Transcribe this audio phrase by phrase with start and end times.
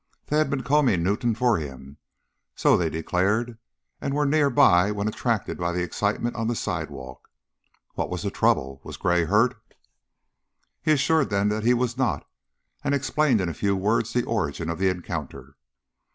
[0.25, 1.97] They had been combing Newtown for him,
[2.55, 3.59] so they declared,
[4.01, 7.29] and were near by when attracted by the excitement on the sidewalk.
[7.93, 8.81] What was the trouble?
[8.83, 9.61] Was Gray hurt?
[10.81, 12.27] He assured them that he was not,
[12.83, 15.55] and explained in a few words the origin of the encounter.